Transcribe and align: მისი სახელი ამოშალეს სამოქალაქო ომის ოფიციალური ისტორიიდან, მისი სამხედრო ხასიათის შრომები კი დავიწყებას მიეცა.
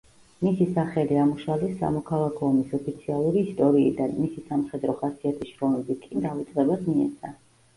მისი 0.45 0.65
სახელი 0.75 1.17
ამოშალეს 1.23 1.75
სამოქალაქო 1.81 2.47
ომის 2.47 2.73
ოფიციალური 2.77 3.43
ისტორიიდან, 3.49 4.17
მისი 4.25 4.43
სამხედრო 4.49 4.97
ხასიათის 5.03 5.53
შრომები 5.55 5.99
კი 6.07 6.25
დავიწყებას 6.27 6.85
მიეცა. 6.91 7.33